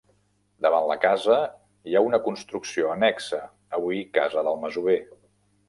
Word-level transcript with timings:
Davant 0.65 0.87
la 0.91 0.95
casa 1.03 1.35
hi 1.91 1.99
ha 1.99 2.03
una 2.07 2.21
construcció 2.29 2.89
annexa, 2.95 3.43
avui 3.81 4.03
casa 4.19 4.49
del 4.51 4.61
masover. 4.67 5.01